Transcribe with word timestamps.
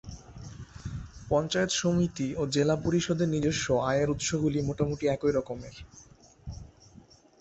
পঞ্চায়েত 1.29 1.71
সমিতি 1.79 2.27
ও 2.35 2.53
জেলা 2.55 2.75
পরিষদের 2.85 3.29
নিজস্ব 3.35 3.65
আয়ের 3.89 4.07
উৎসগুলি 4.09 4.59
মোটামুটি 4.69 5.05
একই 5.07 5.31
রকমের। 5.33 5.75